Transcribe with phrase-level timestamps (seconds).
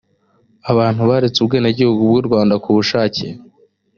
[0.71, 3.25] abantu baretse ubwenegihugu bw u rwanda ku bushake